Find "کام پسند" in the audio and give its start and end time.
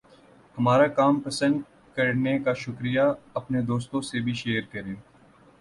0.89-1.59